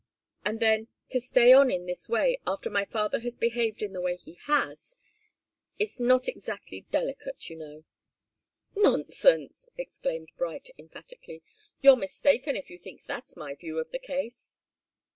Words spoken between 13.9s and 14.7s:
the case."